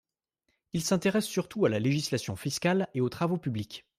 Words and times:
Il 0.73 0.81
s'intéresse 0.81 1.27
surtout 1.27 1.67
à 1.67 1.69
la 1.69 1.77
législation 1.77 2.35
fiscale 2.35 2.89
et 2.95 3.01
aux 3.01 3.09
travaux 3.09 3.37
publics. 3.37 3.85